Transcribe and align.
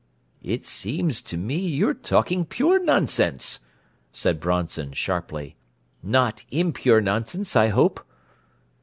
"It 0.41 0.65
seems 0.65 1.21
to 1.21 1.37
me 1.37 1.59
you're 1.59 1.93
talking 1.93 2.43
pure 2.43 2.79
nonsense," 2.79 3.59
said 4.11 4.39
Bronson 4.39 4.93
sharply. 4.93 5.57
"Not 6.01 6.43
impure 6.49 7.01
nonsense, 7.01 7.55
I 7.55 7.67
hope!" 7.67 8.03